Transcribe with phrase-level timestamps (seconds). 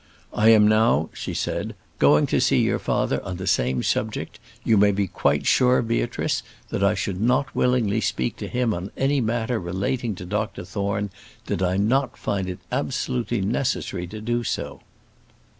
[0.33, 4.75] "I am now," she said, "going to see your father on the same subject; you
[4.75, 9.21] may be quite sure, Beatrice, that I should not willingly speak to him on any
[9.21, 11.11] matter relating to Dr Thorne
[11.45, 14.81] did I not find it absolutely necessary to do so."